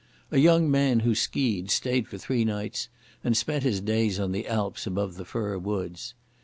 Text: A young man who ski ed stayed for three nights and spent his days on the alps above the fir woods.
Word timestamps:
A 0.31 0.39
young 0.39 0.71
man 0.71 1.01
who 1.01 1.13
ski 1.13 1.59
ed 1.59 1.69
stayed 1.69 2.07
for 2.07 2.17
three 2.17 2.43
nights 2.43 2.89
and 3.23 3.37
spent 3.37 3.61
his 3.61 3.81
days 3.81 4.19
on 4.19 4.31
the 4.31 4.47
alps 4.47 4.87
above 4.87 5.13
the 5.13 5.25
fir 5.25 5.59
woods. 5.59 6.15